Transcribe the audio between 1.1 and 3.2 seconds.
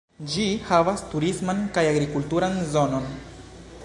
turisman kaj agrikulturan zonon.